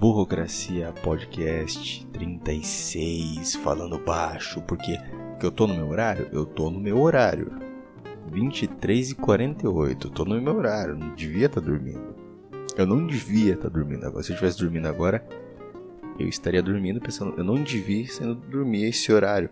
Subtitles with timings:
[0.00, 4.96] Burocracia Podcast 36, falando baixo, porque,
[5.32, 6.26] porque eu tô no meu horário?
[6.32, 7.52] Eu tô no meu horário.
[8.32, 12.16] 23 e 48, tô no meu horário, não devia estar tá dormindo.
[12.78, 14.22] Eu não devia estar tá dormindo agora.
[14.22, 15.22] Se eu estivesse dormindo agora,
[16.18, 19.50] eu estaria dormindo pensando, eu não devia sendo dormir esse horário.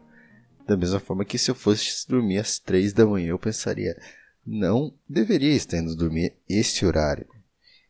[0.66, 4.00] Da mesma forma que se eu fosse dormir às 3 da manhã, eu pensaria,
[4.46, 7.26] não deveria estar indo dormir esse horário.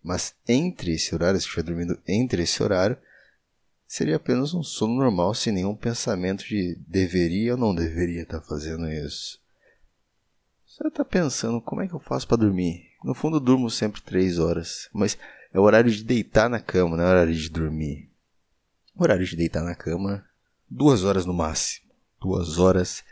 [0.08, 2.96] Mas entre esse horário, se estiver dormindo entre esse horário,
[3.86, 8.90] seria apenas um sono normal, sem nenhum pensamento de deveria ou não deveria estar fazendo
[8.90, 9.38] isso.
[10.66, 12.88] Você está pensando, como é que eu faço para dormir?
[13.04, 15.18] No fundo, durmo sempre três horas, mas
[15.52, 18.10] é o horário de deitar na cama, não é horário de dormir.
[18.96, 20.24] O horário de deitar na cama,
[20.70, 21.86] duas horas no máximo.
[22.18, 23.04] Duas horas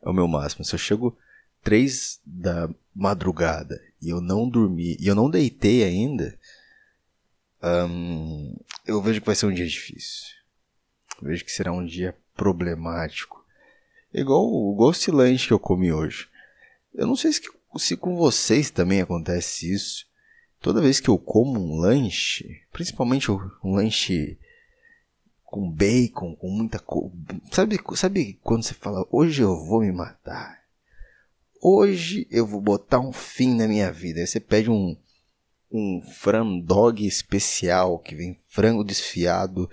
[0.00, 0.64] é o meu máximo.
[0.64, 1.18] Se eu chego
[1.60, 6.38] três da madrugada e eu não dormi e eu não deitei ainda,
[8.86, 10.34] eu vejo que vai ser um dia difícil.
[11.20, 13.44] Eu vejo que será um dia problemático.
[14.12, 16.28] Igual, igual esse lanche que eu comi hoje.
[16.94, 17.42] Eu não sei se,
[17.78, 20.06] se com vocês também acontece isso.
[20.60, 24.38] Toda vez que eu como um lanche, principalmente um lanche
[25.42, 27.14] com bacon, com muita coisa.
[27.52, 30.65] Sabe, sabe quando você fala, hoje eu vou me matar?
[31.68, 34.20] Hoje eu vou botar um fim na minha vida.
[34.20, 34.96] Aí você pede um,
[35.68, 39.68] um frandog especial que vem frango desfiado,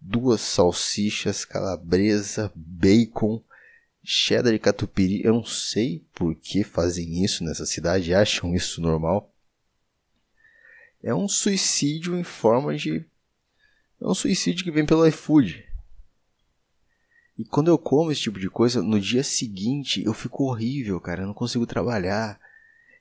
[0.00, 3.40] duas salsichas, calabresa, bacon,
[4.02, 5.22] cheddar e catupiry.
[5.24, 9.32] Eu não sei por que fazem isso nessa cidade, acham isso normal.
[11.00, 13.06] É um suicídio em forma de.
[14.00, 15.64] É um suicídio que vem pelo iFood.
[17.38, 21.22] E quando eu como esse tipo de coisa, no dia seguinte eu fico horrível, cara.
[21.22, 22.40] Eu não consigo trabalhar.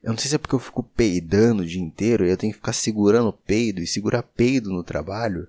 [0.03, 2.53] Eu não sei se é porque eu fico peidando o dia inteiro e eu tenho
[2.53, 5.47] que ficar segurando peido e segurar peido no trabalho.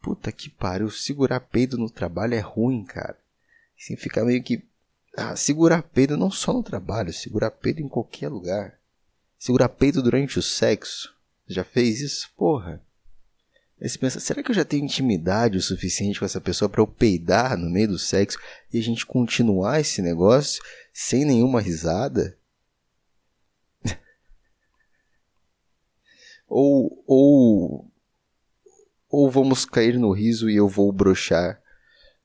[0.00, 3.16] Puta que pariu, segurar peido no trabalho é ruim, cara.
[3.78, 4.62] Assim fica meio que.
[5.16, 8.78] Ah, segurar peido não só no trabalho, segurar peido em qualquer lugar.
[9.38, 11.14] Segurar peido durante o sexo.
[11.46, 12.30] Já fez isso?
[12.36, 12.82] Porra.
[13.80, 16.80] Aí você pensa, será que eu já tenho intimidade o suficiente com essa pessoa para
[16.80, 18.38] eu peidar no meio do sexo
[18.72, 20.62] e a gente continuar esse negócio
[20.92, 22.38] sem nenhuma risada?
[26.48, 27.90] ou, ou,
[29.10, 31.60] ou vamos cair no riso e eu vou brochar,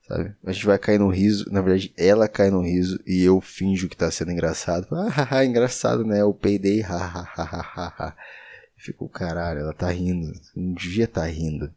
[0.07, 0.35] sabe?
[0.45, 3.89] A gente vai cair no riso, na verdade ela cai no riso e eu finjo
[3.89, 4.87] que tá sendo engraçado.
[5.31, 6.21] Ah, engraçado, né?
[6.21, 8.15] Eu peidei, ha, ha, ha, ha, ha.
[8.79, 10.31] Fico, caralho, ela tá rindo.
[10.55, 11.71] Não devia tá rindo.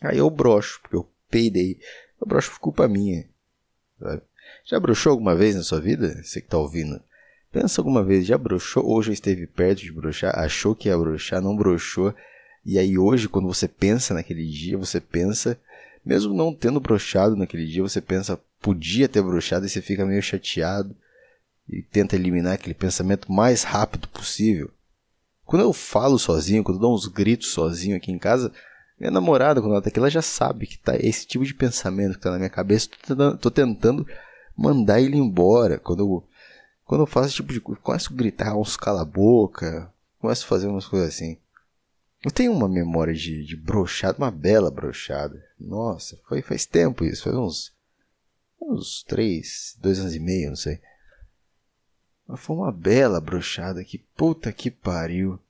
[0.00, 1.78] Aí eu broxo, porque eu peidei.
[2.18, 3.28] Eu broxo por culpa minha.
[4.00, 4.22] Sabe?
[4.64, 6.22] Já broxou alguma vez na sua vida?
[6.22, 6.98] Você que tá ouvindo.
[7.52, 10.38] Pensa alguma vez, já broxou ou já esteve perto de broxar?
[10.38, 12.14] Achou que ia broxar, não broxou.
[12.64, 15.60] E aí hoje, quando você pensa naquele dia, você pensa,
[16.04, 20.22] mesmo não tendo broxado naquele dia, você pensa, podia ter broxado e você fica meio
[20.22, 20.96] chateado
[21.68, 24.70] e tenta eliminar aquele pensamento mais rápido possível.
[25.48, 28.52] Quando eu falo sozinho, quando eu dou uns gritos sozinho aqui em casa,
[29.00, 32.16] minha namorada, quando ela tá aqui, ela já sabe que tá esse tipo de pensamento
[32.16, 32.90] que tá na minha cabeça.
[32.90, 34.06] Tô tentando, tô tentando
[34.54, 35.78] mandar ele embora.
[35.78, 36.28] Quando eu,
[36.84, 40.66] quando eu faço esse tipo de coisa, começo a gritar uns cala-boca, começo a fazer
[40.66, 41.38] umas coisas assim.
[42.22, 45.42] Eu tenho uma memória de, de brochada, uma bela brochada.
[45.58, 47.72] Nossa, foi faz tempo isso, faz uns,
[48.60, 50.78] uns três, dois anos e meio, não sei.
[52.28, 55.40] Mas foi uma bela brochada que puta que pariu.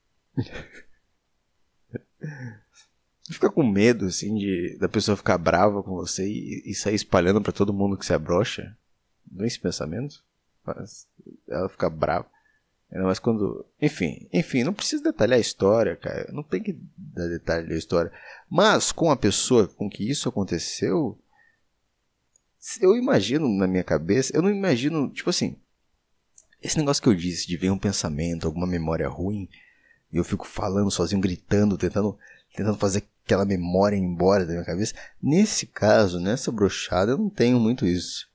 [3.28, 7.42] Fica com medo, assim, de da pessoa ficar brava com você e, e sair espalhando
[7.42, 8.76] para todo mundo que você abrocha.
[9.30, 10.22] Não é esse pensamento?
[10.64, 11.06] Mas
[11.48, 12.26] ela fica brava.
[12.90, 13.66] Ainda mais quando.
[13.82, 16.30] Enfim, enfim, não precisa detalhar a história, cara.
[16.32, 18.12] Não tem que dar detalhe da história.
[18.48, 21.18] Mas com a pessoa com que isso aconteceu,
[22.80, 25.58] eu imagino na minha cabeça, eu não imagino, tipo assim,
[26.62, 29.48] esse negócio que eu disse de ver um pensamento, alguma memória ruim,
[30.12, 32.18] e eu fico falando sozinho, gritando, tentando,
[32.54, 34.94] tentando fazer aquela memória embora da minha cabeça.
[35.22, 38.26] Nesse caso, nessa brochada, eu não tenho muito isso.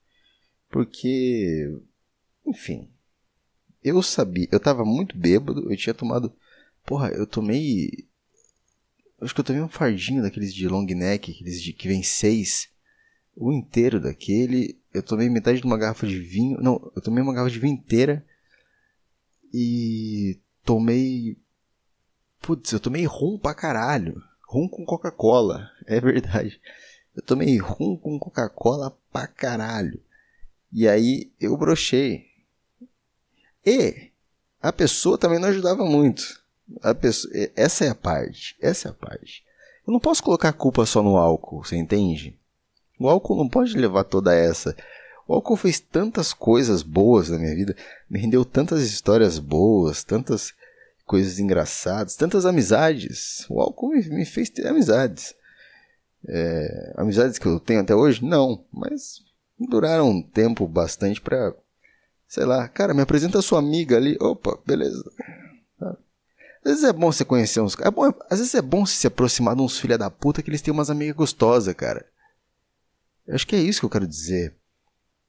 [0.70, 1.72] Porque,
[2.46, 2.90] enfim,
[3.84, 6.34] eu sabia, eu tava muito bêbado, eu tinha tomado,
[6.86, 8.08] porra, eu tomei,
[9.20, 12.70] acho que eu tomei um fardinho daqueles de long neck, aqueles de que vem seis,
[13.36, 16.60] o inteiro daquele, eu tomei metade de uma garrafa de vinho.
[16.62, 18.26] Não, eu tomei uma garrafa de vinho inteira.
[19.52, 21.38] E tomei.
[22.42, 24.22] Putz, eu tomei rum pra caralho.
[24.48, 25.70] Rum com Coca-Cola.
[25.86, 26.62] É verdade.
[27.14, 30.02] Eu tomei rum com Coca-Cola pra caralho.
[30.72, 32.26] E aí eu brochei.
[33.66, 34.12] E
[34.62, 36.42] a pessoa também não ajudava muito.
[37.02, 38.56] Pessoa, essa é a parte.
[38.62, 39.44] Essa é a parte.
[39.86, 42.40] Eu não posso colocar a culpa só no álcool, você entende?
[43.00, 44.76] O álcool não pode levar toda essa.
[45.28, 47.76] O álcool fez tantas coisas boas na minha vida,
[48.10, 50.54] me rendeu tantas histórias boas, tantas
[51.06, 53.46] coisas engraçadas, tantas amizades.
[53.50, 55.34] O álcool me fez ter amizades.
[56.28, 58.24] É, amizades que eu tenho até hoje?
[58.24, 59.22] Não, mas
[59.60, 61.54] duraram um tempo bastante pra.
[62.28, 64.18] Sei lá, cara, me apresenta a sua amiga ali.
[64.20, 65.04] Opa, beleza.
[66.66, 67.78] Às vezes é bom você conhecer uns.
[67.80, 70.62] É bom, às vezes é bom se aproximar de uns filha da puta que eles
[70.62, 72.06] têm umas amigas gostosas, cara.
[73.26, 74.56] Eu acho que é isso que eu quero dizer.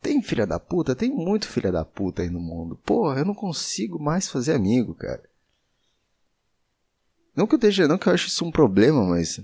[0.01, 0.95] Tem filha da puta?
[0.95, 2.77] Tem muito filha da puta aí no mundo.
[2.85, 5.23] Porra, eu não consigo mais fazer amigo, cara.
[7.35, 9.41] Não que eu esteja, não que eu ache isso um problema, mas.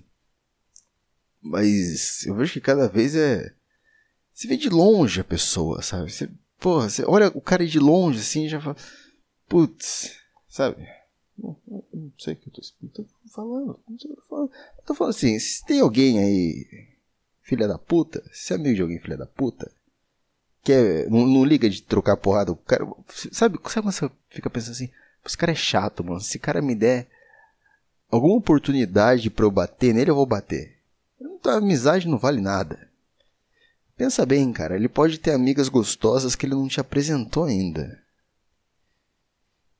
[1.40, 3.54] Mas eu vejo que cada vez é.
[4.32, 6.12] Você vê de longe a pessoa, sabe?
[6.12, 8.76] Você, porra, você olha o cara de longe assim já fala.
[9.48, 10.14] Putz,
[10.48, 10.86] sabe?
[11.36, 13.80] Não, não sei o que eu tô, tô falando.
[13.88, 14.52] Não sei o que eu tô falando.
[14.78, 16.66] Eu tô falando assim, se tem alguém aí,
[17.42, 19.70] filha da puta, se é amigo de alguém filha da puta,
[20.62, 22.84] que é, não, não liga de trocar porrada, o cara,
[23.32, 24.90] sabe, sabe quando você fica pensando assim,
[25.24, 27.08] esse cara é chato, mano, se o cara me der
[28.10, 30.78] alguma oportunidade para eu bater nele, eu vou bater.
[31.44, 32.90] A amizade não vale nada.
[33.96, 38.02] Pensa bem, cara, ele pode ter amigas gostosas que ele não te apresentou ainda.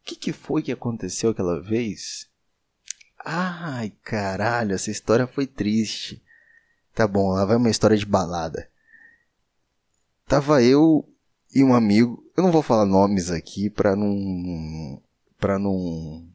[0.03, 2.29] O que, que foi que aconteceu aquela vez?
[3.25, 6.23] Ai, caralho, essa história foi triste.
[7.01, 8.69] Tá bom, lá vai uma história de balada.
[10.29, 11.09] Tava eu
[11.51, 15.03] e um amigo, eu não vou falar nomes aqui pra não.
[15.39, 16.29] pra não.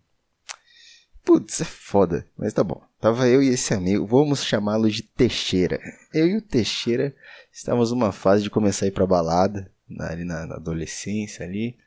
[1.23, 2.81] Putz, é foda, mas tá bom.
[2.99, 5.79] Tava eu e esse amigo, vamos chamá-lo de Teixeira.
[6.11, 7.15] Eu e o Teixeira
[7.53, 11.77] estávamos numa fase de começar a ir pra balada, ali na, na adolescência ali.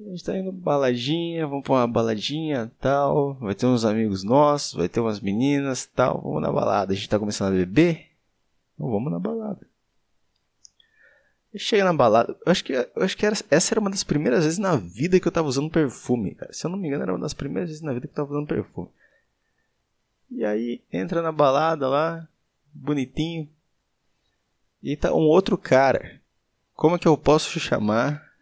[0.00, 3.34] A gente tá indo baladinha, vamos pra uma baladinha tal.
[3.34, 6.20] Vai ter uns amigos nossos, vai ter umas meninas tal.
[6.20, 6.92] Vamos na balada.
[6.92, 8.10] A gente tá começando a beber?
[8.74, 9.64] Então vamos na balada.
[11.56, 14.42] Chega na balada, eu acho que, eu acho que era, essa era uma das primeiras
[14.42, 16.52] vezes na vida que eu tava usando perfume, cara.
[16.52, 18.32] Se eu não me engano, era uma das primeiras vezes na vida que eu tava
[18.32, 18.88] usando perfume.
[20.28, 22.28] E aí, entra na balada lá,
[22.72, 23.48] bonitinho.
[24.82, 26.20] E tá um outro cara.
[26.74, 28.34] Como é que eu posso chamar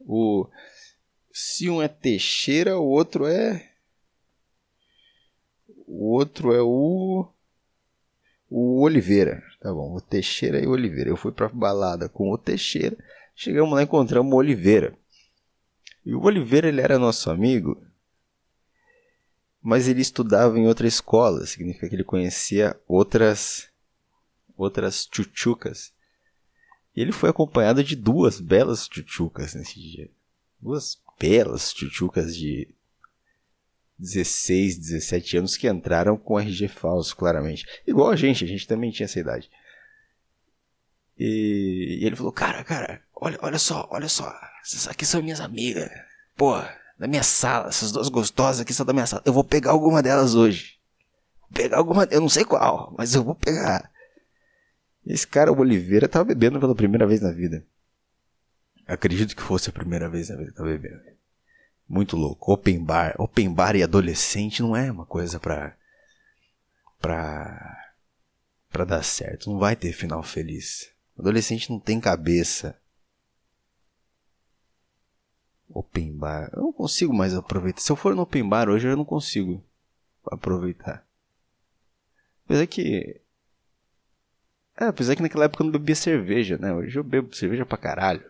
[0.00, 0.48] o
[1.32, 3.70] se um é Teixeira, o outro é.
[5.86, 7.28] O outro é o.
[8.48, 9.42] O Oliveira.
[9.60, 11.10] Tá bom, o Teixeira e o Oliveira.
[11.10, 12.96] Eu fui pra balada com o Teixeira.
[13.34, 14.96] Chegamos lá e encontramos o Oliveira.
[16.04, 17.80] E o Oliveira, ele era nosso amigo.
[19.62, 21.46] Mas ele estudava em outra escola.
[21.46, 23.68] Significa que ele conhecia outras.
[24.56, 25.92] Outras tchutchucas.
[26.94, 30.10] E ele foi acompanhado de duas belas tchutchucas nesse dia.
[30.60, 32.68] Duas belas tchutchucas de
[33.98, 37.66] 16, 17 anos que entraram com RG falso, claramente.
[37.86, 39.50] Igual a gente, a gente também tinha essa idade.
[41.18, 44.34] E, e ele falou: Cara, cara, olha, olha só, olha só.
[44.62, 45.90] Essas aqui são minhas amigas.
[46.34, 46.58] Pô,
[46.98, 49.22] da minha sala, essas duas gostosas aqui são da minha sala.
[49.26, 50.78] Eu vou pegar alguma delas hoje.
[51.40, 53.90] Vou pegar alguma, eu não sei qual, mas eu vou pegar.
[55.06, 57.64] Esse cara, o Oliveira, tava bebendo pela primeira vez na vida.
[58.90, 61.00] Acredito que fosse a primeira vez na vida que tava bebendo.
[61.88, 62.52] Muito louco.
[62.52, 63.14] Open bar.
[63.18, 65.76] Open bar e adolescente não é uma coisa pra.
[67.00, 67.94] pra.
[68.68, 69.48] pra dar certo.
[69.48, 70.90] Não vai ter final feliz.
[71.16, 72.76] Adolescente não tem cabeça.
[75.68, 76.50] Open bar.
[76.52, 77.80] Eu não consigo mais aproveitar.
[77.80, 79.64] Se eu for no open bar hoje, eu não consigo
[80.26, 81.06] aproveitar.
[82.44, 83.20] Apesar que.
[84.76, 86.72] É, apesar que naquela época eu não bebia cerveja, né?
[86.72, 88.28] Hoje eu bebo cerveja pra caralho.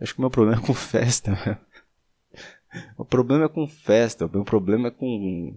[0.00, 1.60] Acho que o meu problema é com festa.
[2.96, 4.26] o problema é com festa.
[4.26, 5.56] O meu problema é com.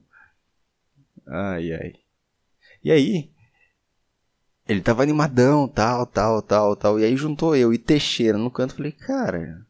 [1.27, 1.93] Ai, ai.
[2.83, 3.31] E aí?
[4.67, 6.99] Ele tava animadão, tal, tal, tal, tal.
[6.99, 8.75] E aí juntou eu e Teixeira no canto.
[8.75, 9.65] Falei, cara.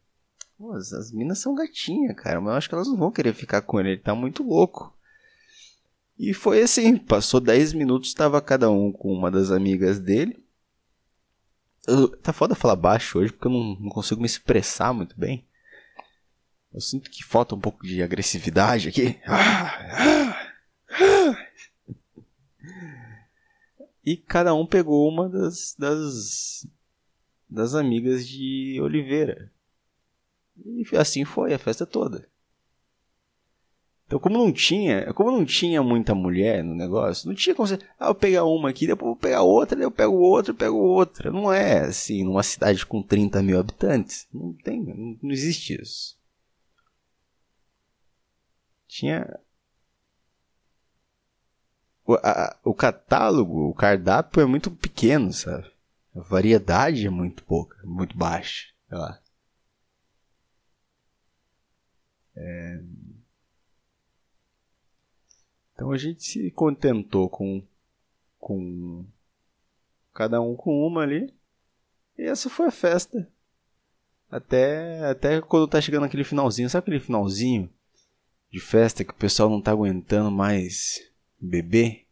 [0.58, 2.40] Pô, as minas são gatinhas, cara.
[2.40, 3.90] Mas eu acho que elas não vão querer ficar com ele.
[3.90, 4.96] Ele tá muito louco.
[6.18, 6.98] E foi assim.
[6.98, 8.13] Passou 10 minutos.
[8.13, 10.42] Tava cada um com uma das amigas dele.
[11.88, 15.46] Eu, tá foda falar baixo hoje porque eu não, não consigo me expressar muito bem.
[16.74, 19.20] Eu sinto que falta um pouco de agressividade aqui.
[24.04, 26.68] E cada um pegou uma das, das,
[27.48, 29.52] das amigas de Oliveira.
[30.58, 32.28] E assim foi a festa toda.
[34.12, 37.80] Então, como não tinha, como não tinha muita mulher no negócio, não tinha como você,
[37.98, 40.56] ah, eu pegar uma aqui, depois eu vou pegar outra, daí eu pego outra, eu
[40.58, 41.32] pego outra.
[41.32, 44.27] Não é assim, numa cidade com 30 mil habitantes.
[44.34, 46.20] Não tem, não, existe isso.
[48.86, 49.39] Tinha.
[52.06, 55.72] o, a, o catálogo, o cardápio é muito pequeno, sabe?
[56.13, 58.74] A variedade é muito pouca, muito baixa.
[58.89, 59.22] Sei lá.
[62.36, 62.82] É...
[65.82, 67.64] Então a gente se contentou com,
[68.38, 69.04] com
[70.14, 71.34] cada um com uma ali.
[72.16, 73.28] E essa foi a festa.
[74.30, 76.70] Até, até quando tá chegando aquele finalzinho.
[76.70, 77.68] Sabe aquele finalzinho
[78.52, 81.00] de festa que o pessoal não tá aguentando mais
[81.40, 82.06] beber?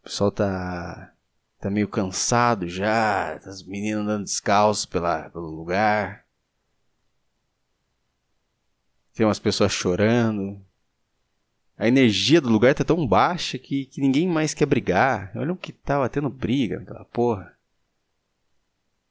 [0.00, 1.14] O pessoal tá,
[1.60, 3.34] tá meio cansado já.
[3.34, 6.26] As meninas andando descalços pela, pelo lugar.
[9.14, 10.60] Tem umas pessoas chorando.
[11.78, 15.32] A energia do lugar tá tão baixa que, que ninguém mais quer brigar.
[15.34, 17.52] Olha o que tava tendo briga naquela porra.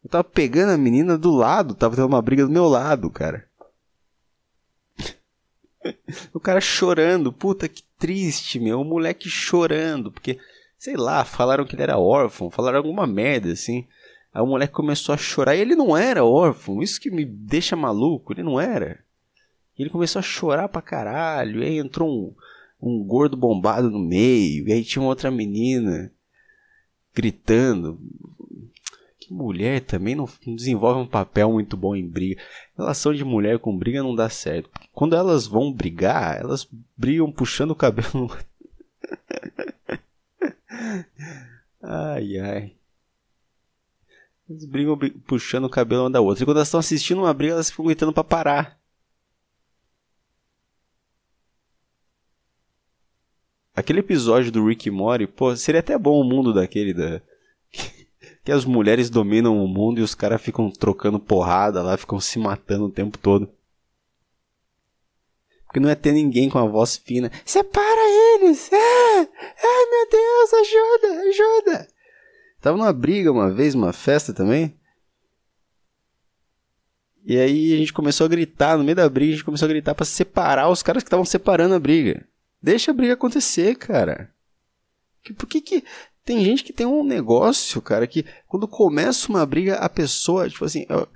[0.04, 3.48] Eu tava pegando a menina do lado, tava tendo uma briga do meu lado, cara.
[6.34, 8.82] o cara chorando, puta que triste, meu.
[8.82, 10.40] O moleque chorando, porque
[10.78, 13.88] sei lá, falaram que ele era órfão, falaram alguma merda assim.
[14.34, 17.76] Aí o moleque começou a chorar e ele não era órfão, isso que me deixa
[17.76, 19.00] maluco, ele não era.
[19.78, 22.36] Ele começou a chorar pra caralho, e aí entrou um,
[22.82, 26.12] um gordo bombado no meio, e aí tinha outra menina
[27.14, 28.00] gritando.
[29.20, 32.42] Que mulher também não, não desenvolve um papel muito bom em briga.
[32.76, 34.70] Relação de mulher com briga não dá certo.
[34.94, 38.36] Quando elas vão brigar, elas brigam puxando o cabelo.
[41.84, 42.76] Ai, ai.
[44.50, 46.44] Eles brigam puxando o cabelo uma da outra.
[46.44, 48.81] E quando elas estão assistindo uma briga, elas ficam gritando pra parar.
[53.76, 57.22] Aquele episódio do Rick Morty, pô, seria até bom o mundo daquele da.
[58.44, 62.38] que as mulheres dominam o mundo e os caras ficam trocando porrada lá, ficam se
[62.38, 63.50] matando o tempo todo.
[65.66, 67.32] Porque não é ter ninguém com a voz fina.
[67.46, 68.02] Separa
[68.36, 68.70] eles!
[68.74, 69.20] É!
[69.20, 71.88] Ai meu Deus, ajuda, ajuda!
[72.60, 74.76] Tava numa briga uma vez, uma festa também.
[77.24, 79.70] E aí a gente começou a gritar, no meio da briga, a gente começou a
[79.70, 82.28] gritar para separar os caras que estavam separando a briga.
[82.62, 84.30] Deixa a briga acontecer, cara.
[85.38, 85.84] Por que que.
[86.24, 90.64] Tem gente que tem um negócio, cara, que quando começa uma briga, a pessoa, tipo
[90.66, 90.86] assim.
[90.88, 91.08] Eu,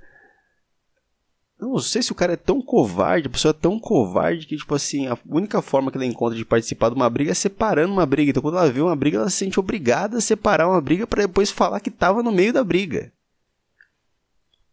[1.58, 4.56] eu não sei se o cara é tão covarde, a pessoa é tão covarde que,
[4.56, 7.92] tipo assim, a única forma que ela encontra de participar de uma briga é separando
[7.92, 8.30] uma briga.
[8.30, 11.22] Então, quando ela vê uma briga, ela se sente obrigada a separar uma briga para
[11.22, 13.10] depois falar que tava no meio da briga.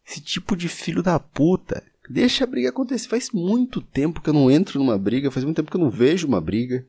[0.05, 1.81] Esse tipo de filho da puta.
[2.09, 3.07] Deixa a briga acontecer.
[3.07, 5.89] Faz muito tempo que eu não entro numa briga, faz muito tempo que eu não
[5.89, 6.85] vejo uma briga.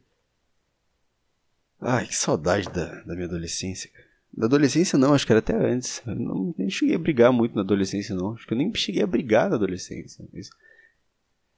[1.81, 3.91] Ai, que saudade da, da minha adolescência.
[4.33, 6.03] Da adolescência não, acho que era até antes.
[6.07, 8.35] Eu não, nem cheguei a brigar muito na adolescência, não.
[8.35, 10.25] Acho que eu nem cheguei a brigar na adolescência.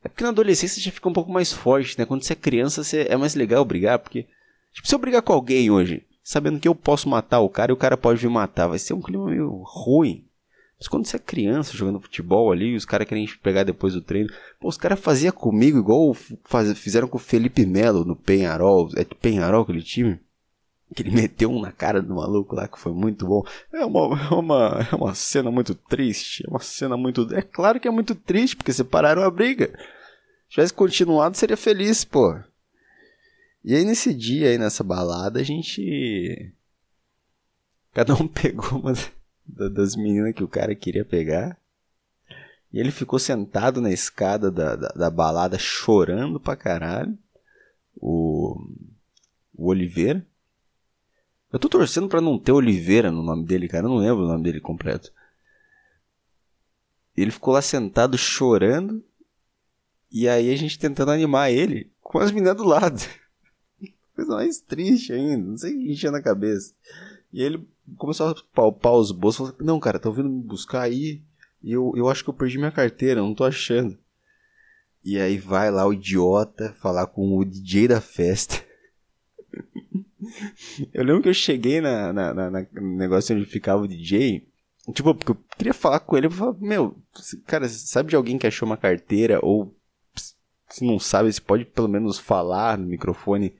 [0.05, 2.05] É porque na adolescência já fica um pouco mais forte, né?
[2.05, 4.27] Quando você é criança, você é mais legal brigar, porque.
[4.73, 7.75] Tipo, se eu brigar com alguém hoje, sabendo que eu posso matar o cara e
[7.75, 10.27] o cara pode me matar, vai ser um clima meio ruim.
[10.79, 14.29] Mas quando você é criança jogando futebol ali, os caras querem pegar depois do treino.
[14.61, 16.15] Pô, os caras faziam comigo igual
[16.45, 18.91] faz, fizeram com o Felipe Melo no Penharol.
[18.97, 20.21] É Penharol aquele time?
[20.95, 23.45] que ele meteu um na cara do maluco lá que foi muito bom.
[23.73, 26.45] É uma, é uma, é uma cena muito triste.
[26.47, 27.35] É uma cena muito.
[27.35, 29.67] É claro que é muito triste, porque separaram a briga.
[30.49, 32.39] Se tivesse continuado, seria feliz, pô.
[33.65, 36.53] E aí nesse dia aí, nessa balada, a gente.
[37.93, 38.95] Cada um pegou uma
[39.47, 41.59] das meninas que o cara queria pegar.
[42.73, 47.17] E ele ficou sentado na escada da, da, da balada chorando pra caralho.
[47.97, 48.57] O.
[49.55, 50.27] O Oliveira.
[51.53, 53.87] Eu tô torcendo para não ter Oliveira no nome dele, cara.
[53.87, 55.13] Eu não lembro o nome dele completo.
[57.17, 59.03] Ele ficou lá sentado chorando.
[60.11, 63.01] E aí a gente tentando animar ele com as meninas do lado.
[64.15, 65.47] Coisa mais triste ainda.
[65.47, 66.75] Não sei o que enchia na cabeça.
[67.33, 67.67] E ele
[67.97, 69.51] começou a palpar os bolsos.
[69.51, 71.23] Falou, não, cara, tá vindo me buscar aí.
[71.63, 73.99] E eu, eu acho que eu perdi minha carteira, não tô achando.
[75.05, 78.65] E aí vai lá o idiota falar com o DJ da festa.
[80.93, 84.47] eu lembro que eu cheguei na, na, na, na, negócio onde ficava o DJ.
[84.93, 86.27] Tipo, porque eu queria falar com ele.
[86.27, 86.97] Eu falei, meu,
[87.47, 89.39] cara, sabe de alguém que achou uma carteira?
[89.43, 89.75] Ou
[90.69, 93.55] se não sabe, se pode pelo menos falar no microfone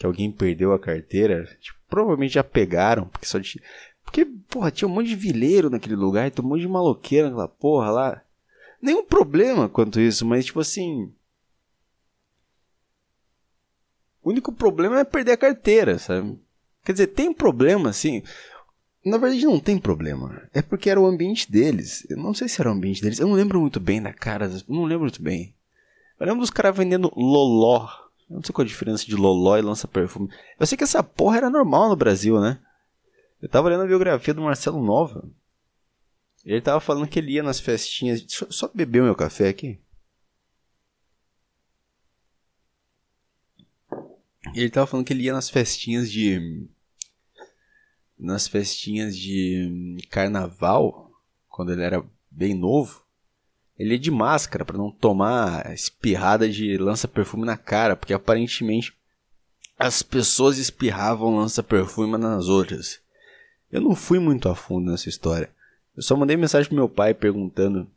[0.00, 1.44] que alguém perdeu a carteira?
[1.60, 3.62] Tipo, provavelmente já pegaram, porque só tinha.
[4.02, 7.46] Porque, porra, tinha um monte de vileiro naquele lugar, tinha um monte de maloqueiro naquela
[7.46, 8.22] porra lá.
[8.80, 11.12] Nenhum problema quanto isso, mas tipo assim.
[14.22, 16.40] O único problema é perder a carteira, sabe?
[16.82, 18.22] Quer dizer, tem problema, assim.
[19.04, 20.48] Na verdade, não tem problema.
[20.54, 22.06] É porque era o ambiente deles.
[22.08, 23.18] Eu não sei se era o ambiente deles.
[23.18, 24.48] Eu não lembro muito bem da cara.
[24.66, 25.54] não lembro muito bem.
[26.18, 28.09] Eu lembro dos caras vendendo loló.
[28.30, 30.32] Eu não sei qual a diferença de loló e lança-perfume.
[30.58, 32.60] Eu sei que essa porra era normal no Brasil, né?
[33.42, 35.28] Eu tava lendo a biografia do Marcelo Nova.
[36.44, 38.22] Ele tava falando que ele ia nas festinhas.
[38.22, 39.80] Deixa eu só beber o meu café aqui.
[44.54, 46.68] Ele tava falando que ele ia nas festinhas de.
[48.16, 51.10] Nas festinhas de carnaval,
[51.48, 53.04] quando ele era bem novo.
[53.80, 58.92] Ele ia de máscara para não tomar espirrada de lança-perfume na cara, porque aparentemente
[59.78, 63.00] as pessoas espirravam lança-perfume nas outras.
[63.72, 65.48] Eu não fui muito a fundo nessa história.
[65.96, 67.88] Eu só mandei mensagem pro meu pai perguntando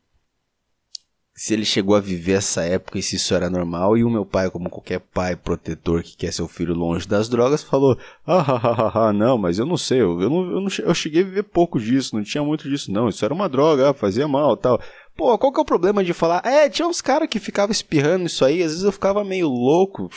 [1.34, 3.98] se ele chegou a viver essa época e se isso era normal.
[3.98, 7.62] E o meu pai, como qualquer pai protetor que quer seu filho longe das drogas,
[7.62, 10.68] falou: Ah, ah, ah, ah não, mas eu não sei, eu, eu, não, eu, não,
[10.78, 13.08] eu cheguei a viver pouco disso, não tinha muito disso, não.
[13.08, 14.80] Isso era uma droga, fazia mal tal.
[15.16, 16.44] Pô, qual que é o problema de falar?
[16.44, 20.10] É, tinha uns caras que ficavam espirrando isso aí, às vezes eu ficava meio louco,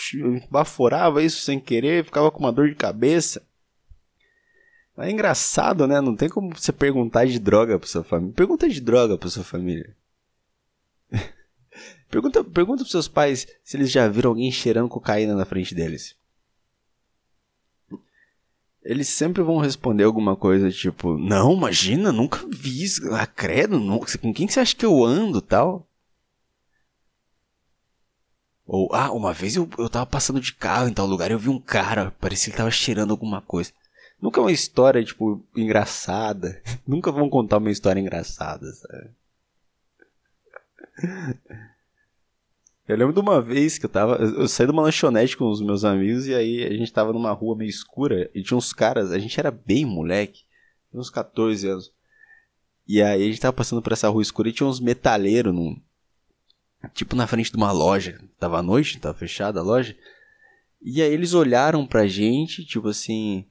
[0.49, 3.45] baforava isso sem querer, ficava com uma dor de cabeça.
[4.97, 6.01] É engraçado, né?
[6.01, 8.33] Não tem como você perguntar de droga pra sua família.
[8.33, 9.95] Pergunta de droga pra sua família.
[12.09, 16.16] pergunta, pergunta pros seus pais se eles já viram alguém cheirando cocaína na frente deles
[18.87, 23.13] eles sempre vão responder alguma coisa tipo: Não, imagina, nunca vi isso.
[23.13, 23.79] Ah, credo,
[24.21, 25.85] com quem você acha que eu ando tal?
[28.65, 31.39] Ou, ah, uma vez eu, eu tava passando de carro em tal lugar e eu
[31.39, 33.71] vi um cara, parecia que tava cheirando alguma coisa.
[34.21, 36.61] Nunca é uma história, tipo, engraçada.
[36.87, 39.09] Nunca vão contar uma história engraçada, sabe?
[42.87, 44.15] Eu lembro de uma vez que eu tava.
[44.15, 47.31] Eu saí de uma lanchonete com os meus amigos e aí a gente tava numa
[47.31, 49.11] rua meio escura e tinha uns caras.
[49.11, 50.43] A gente era bem moleque,
[50.93, 51.91] uns 14 anos.
[52.87, 55.75] E aí a gente tava passando por essa rua escura e tinha uns metaleiros num.
[56.93, 58.21] Tipo na frente de uma loja.
[58.39, 59.93] Tava à noite, tava fechada a loja.
[60.81, 63.45] E aí eles olharam pra gente, tipo assim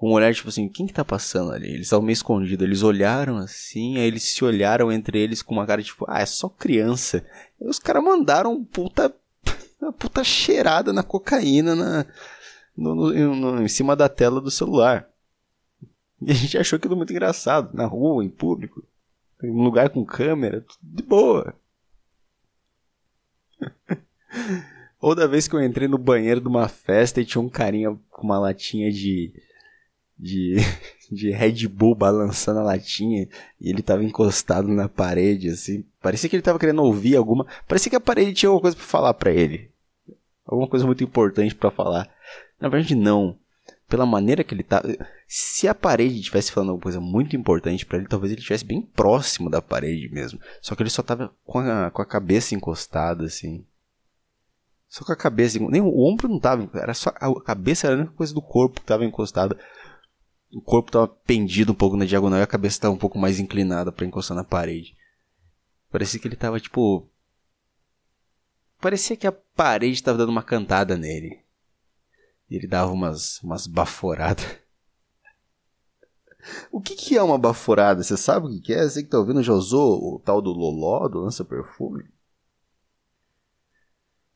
[0.00, 1.68] com um olhar tipo assim, quem que tá passando ali?
[1.68, 5.66] Eles estavam meio escondidos, eles olharam assim, aí eles se olharam entre eles com uma
[5.66, 7.22] cara tipo, ah, é só criança.
[7.60, 9.14] E os caras mandaram puta,
[9.80, 12.06] uma puta cheirada na cocaína na,
[12.76, 15.08] no, no, no, em cima da tela do celular.
[16.22, 18.84] E a gente achou aquilo muito engraçado, na rua, em público,
[19.42, 21.54] em um lugar com câmera, tudo de boa.
[25.00, 27.98] Ou da vez que eu entrei no banheiro de uma festa e tinha um carinha
[28.10, 29.32] com uma latinha de
[30.20, 30.56] de,
[31.10, 33.26] de Red Bull balançando a latinha
[33.60, 35.84] e ele tava encostado na parede, assim.
[36.00, 37.46] Parecia que ele tava querendo ouvir alguma.
[37.66, 39.70] Parecia que a parede tinha alguma coisa para falar para ele.
[40.44, 42.08] Alguma coisa muito importante para falar.
[42.60, 43.38] Na verdade, não.
[43.88, 44.82] Pela maneira que ele tá.
[45.26, 48.82] Se a parede estivesse falando alguma coisa muito importante para ele, talvez ele estivesse bem
[48.82, 50.40] próximo da parede mesmo.
[50.60, 53.64] Só que ele só tava com a, com a cabeça encostada, assim.
[54.88, 55.58] Só com a cabeça.
[55.58, 56.68] Nem o ombro não tava.
[56.74, 57.10] Era só.
[57.10, 59.56] A cabeça era a única coisa do corpo que tava encostada
[60.52, 63.38] o corpo estava pendido um pouco na diagonal e a cabeça estava um pouco mais
[63.38, 64.96] inclinada para encostar na parede.
[65.90, 67.08] Parecia que ele estava tipo.
[68.80, 71.44] Parecia que a parede estava dando uma cantada nele.
[72.48, 74.44] E ele dava umas, umas baforadas.
[76.72, 78.02] O que, que é uma baforada?
[78.02, 78.82] Você sabe o que, que é?
[78.82, 82.04] Você que tá ouvindo já usou o tal do loló, do lança-perfume?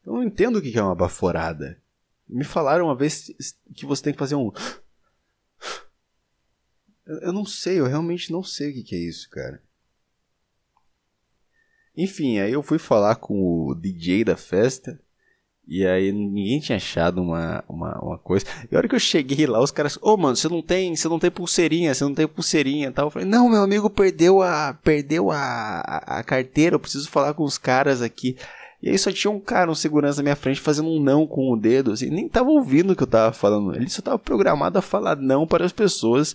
[0.05, 1.81] Eu não entendo o que, que é uma baforada.
[2.29, 3.33] Me falaram uma vez
[3.75, 4.53] que você tem que fazer um
[7.07, 9.63] eu não sei, eu realmente não sei o que, que é isso, cara.
[11.97, 14.99] Enfim, aí eu fui falar com o DJ da festa.
[15.67, 18.45] E aí ninguém tinha achado uma, uma, uma coisa.
[18.71, 20.95] E a hora que eu cheguei lá, os caras, ô oh, mano, você não tem,
[20.95, 23.07] você não tem pulseirinha, você não tem pulseirinha tal.
[23.07, 24.75] Eu falei, não, meu amigo perdeu a.
[24.83, 28.37] Perdeu a, a, carteira, eu preciso falar com os caras aqui.
[28.83, 31.51] E aí só tinha um cara, um segurança na minha frente, fazendo um não com
[31.51, 33.75] o dedo, assim, nem tava ouvindo o que eu tava falando.
[33.75, 36.35] Ele só tava programado a falar não para as pessoas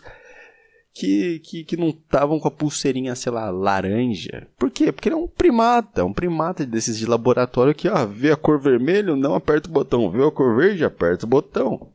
[0.93, 4.47] que, que, que não estavam com a pulseirinha, sei lá, laranja.
[4.57, 4.91] Por quê?
[4.91, 8.59] Porque ele é um primata, um primata desses de laboratório que, ó, vê a cor
[8.59, 11.89] vermelho, não aperta o botão, vê a cor verde, aperta o botão.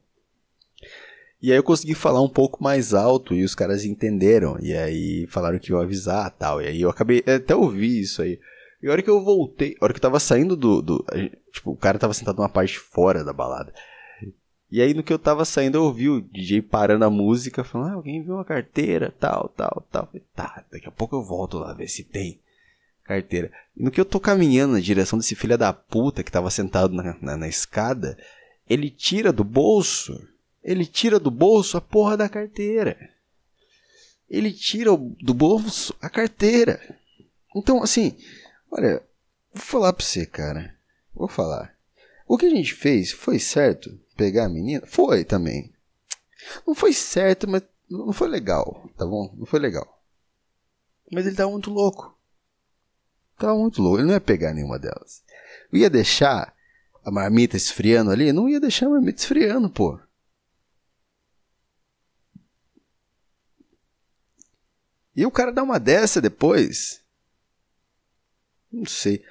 [1.44, 4.56] E aí eu consegui falar um pouco mais alto e os caras entenderam.
[4.62, 6.62] E aí falaram que iam avisar tal.
[6.62, 8.40] E aí eu acabei até ouvi isso aí.
[8.82, 10.80] E a hora que eu voltei, a hora que eu tava saindo do.
[10.80, 11.04] do
[11.52, 13.74] tipo, o cara tava sentado numa parte fora da balada.
[14.74, 17.92] E aí no que eu tava saindo eu ouvi o DJ parando a música, falando,
[17.92, 20.06] ah, alguém viu uma carteira, tal, tal, tal.
[20.06, 22.40] Falei, tá, daqui a pouco eu volto lá ver se tem
[23.04, 23.52] carteira.
[23.76, 26.92] E no que eu tô caminhando na direção desse filho da puta que tava sentado
[26.92, 28.18] na, na, na escada,
[28.68, 30.12] ele tira do bolso,
[30.60, 32.98] ele tira do bolso a porra da carteira.
[34.28, 36.80] Ele tira do bolso a carteira.
[37.54, 38.16] Então, assim,
[38.72, 39.00] olha,
[39.52, 40.74] vou falar pra você, cara.
[41.14, 41.76] Vou falar.
[42.26, 44.02] O que a gente fez foi certo?
[44.16, 44.86] Pegar a menina?
[44.86, 45.72] Foi também.
[46.66, 49.34] Não foi certo, mas não foi legal, tá bom?
[49.36, 50.02] Não foi legal.
[51.10, 52.16] Mas ele tava muito louco.
[53.38, 53.98] Tava muito louco.
[53.98, 55.22] Ele não ia pegar nenhuma delas.
[55.72, 56.54] Eu ia deixar
[57.04, 58.32] a marmita esfriando ali?
[58.32, 59.98] Não ia deixar a marmita esfriando, pô.
[65.16, 67.02] E o cara dá uma dessa depois.
[68.72, 69.24] Não sei.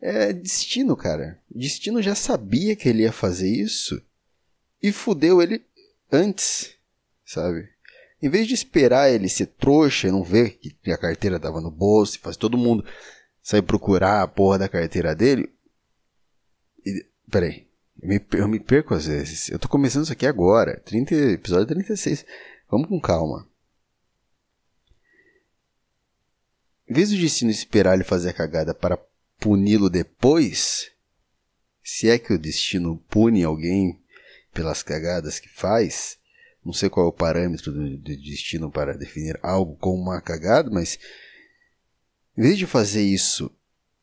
[0.00, 1.40] É destino, cara.
[1.50, 4.02] Destino já sabia que ele ia fazer isso
[4.82, 5.64] e fudeu ele
[6.10, 6.74] antes,
[7.24, 7.68] sabe?
[8.22, 11.70] Em vez de esperar ele ser trouxa e não ver que a carteira tava no
[11.70, 12.84] bolso e fazer todo mundo
[13.42, 15.50] sair procurar a porra da carteira dele.
[16.84, 17.66] E, peraí,
[18.00, 19.48] eu me, eu me perco às vezes.
[19.48, 22.24] Eu tô começando isso aqui agora, 30, episódio 36.
[22.70, 23.48] Vamos com calma.
[26.88, 28.98] Em vez do destino esperar ele fazer a cagada para
[29.38, 30.90] puni-lo depois,
[31.82, 34.00] se é que o destino pune alguém
[34.52, 36.18] pelas cagadas que faz,
[36.64, 40.70] não sei qual é o parâmetro do, do destino para definir algo como uma cagada,
[40.70, 40.98] mas
[42.36, 43.50] em vez de fazer isso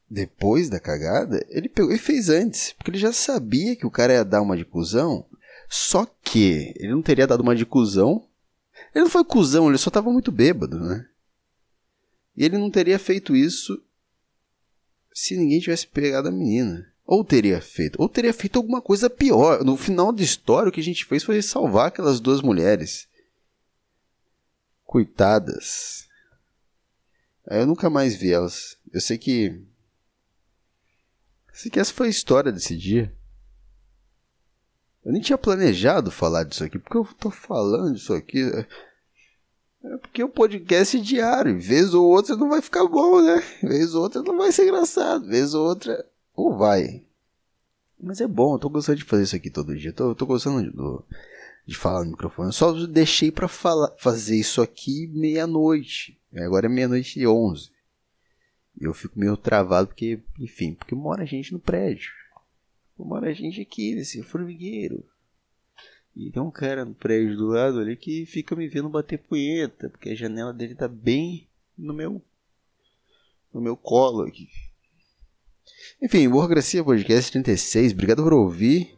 [0.09, 4.13] depois da cagada, ele pegou e fez antes, porque ele já sabia que o cara
[4.13, 5.25] ia dar uma de cuzão,
[5.69, 8.25] só que ele não teria dado uma de cuzão.
[8.93, 11.05] Ele não foi cuzão, ele só estava muito bêbado, né?
[12.35, 13.83] E ele não teria feito isso
[15.13, 16.93] se ninguém tivesse pegado a menina.
[17.07, 19.63] Ou teria feito, ou teria feito alguma coisa pior.
[19.63, 23.07] No final da história, o que a gente fez foi salvar aquelas duas mulheres.
[24.83, 26.05] Coitadas.
[27.49, 28.77] Eu nunca mais vi elas.
[28.91, 29.57] Eu sei que.
[31.53, 33.15] Sei que essa foi a história desse dia.
[35.05, 38.41] Eu nem tinha planejado falar disso aqui, porque eu tô falando disso aqui.
[39.81, 43.41] É porque o podcast é diário, vez ou outra não vai ficar bom, né?
[43.63, 46.05] Vez ou outra não vai ser engraçado, vez ou outra
[46.37, 47.03] ou vai.
[47.99, 49.91] Mas é bom, eu tô gostando de fazer isso aqui todo dia.
[49.91, 50.71] Tô, tô gostando de,
[51.65, 52.49] de falar no microfone.
[52.49, 56.15] Eu só deixei pra falar, fazer isso aqui meia-noite.
[56.35, 57.71] Agora é meia-noite e onze.
[58.79, 62.11] Eu fico meio travado porque, enfim, porque mora gente no prédio.
[62.95, 65.03] Mora gente aqui nesse formigueiro.
[66.15, 69.89] E tem um cara no prédio do lado ali que fica me vendo bater punheta,
[69.89, 72.21] porque a janela dele tá bem no meu
[73.51, 74.49] no meu colo aqui.
[76.01, 78.97] Enfim, Burocracia Podcast 36, obrigado por ouvir.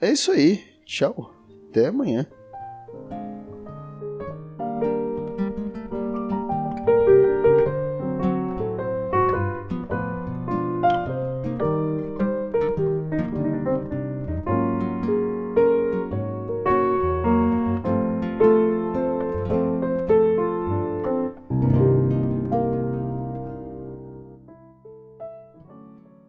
[0.00, 0.62] É isso aí.
[0.84, 1.34] Tchau.
[1.70, 2.26] Até amanhã.